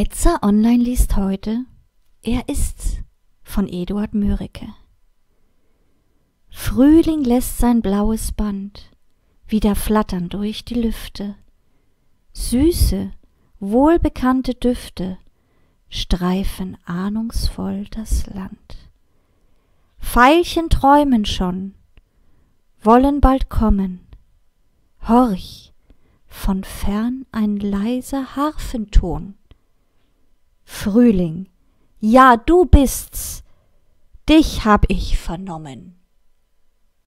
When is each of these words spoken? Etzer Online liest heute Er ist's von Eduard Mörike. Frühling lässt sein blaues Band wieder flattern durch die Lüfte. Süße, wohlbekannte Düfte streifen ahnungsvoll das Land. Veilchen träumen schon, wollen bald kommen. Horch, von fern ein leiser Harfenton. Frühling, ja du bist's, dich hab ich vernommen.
Etzer 0.00 0.44
Online 0.44 0.80
liest 0.80 1.16
heute 1.16 1.64
Er 2.22 2.48
ist's 2.48 2.98
von 3.42 3.66
Eduard 3.66 4.14
Mörike. 4.14 4.68
Frühling 6.50 7.24
lässt 7.24 7.58
sein 7.58 7.82
blaues 7.82 8.30
Band 8.30 8.92
wieder 9.48 9.74
flattern 9.74 10.28
durch 10.28 10.64
die 10.64 10.74
Lüfte. 10.74 11.34
Süße, 12.32 13.10
wohlbekannte 13.58 14.54
Düfte 14.54 15.18
streifen 15.88 16.76
ahnungsvoll 16.84 17.86
das 17.90 18.28
Land. 18.28 18.76
Veilchen 19.98 20.70
träumen 20.70 21.24
schon, 21.24 21.74
wollen 22.80 23.20
bald 23.20 23.50
kommen. 23.50 24.06
Horch, 25.08 25.72
von 26.28 26.62
fern 26.62 27.26
ein 27.32 27.56
leiser 27.56 28.36
Harfenton. 28.36 29.34
Frühling, 30.80 31.48
ja 31.98 32.36
du 32.36 32.64
bist's, 32.64 33.42
dich 34.28 34.64
hab 34.64 34.84
ich 34.88 35.18
vernommen. 35.18 35.98